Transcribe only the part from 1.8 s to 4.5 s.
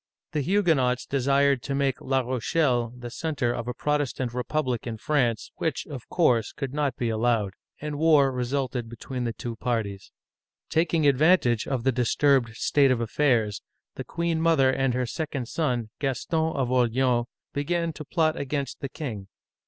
La Rochelle the center of a Protestant